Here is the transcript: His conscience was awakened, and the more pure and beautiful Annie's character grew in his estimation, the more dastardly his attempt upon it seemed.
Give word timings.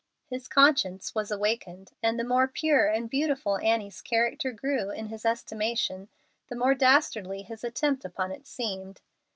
His 0.25 0.47
conscience 0.47 1.13
was 1.13 1.29
awakened, 1.29 1.91
and 2.01 2.17
the 2.17 2.23
more 2.23 2.47
pure 2.47 2.87
and 2.87 3.07
beautiful 3.07 3.59
Annie's 3.59 4.01
character 4.01 4.51
grew 4.51 4.89
in 4.89 5.09
his 5.09 5.25
estimation, 5.27 6.09
the 6.47 6.55
more 6.55 6.73
dastardly 6.73 7.43
his 7.43 7.63
attempt 7.63 8.03
upon 8.03 8.31
it 8.31 8.47
seemed. 8.47 9.01